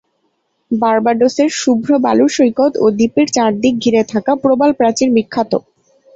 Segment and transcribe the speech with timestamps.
[0.71, 5.51] বার্বাডোসের শুভ্র বালুর সৈকত ও দ্বীপের চারদিক ঘিরে থাকা প্রবাল প্রাচীর বিখ্যাত।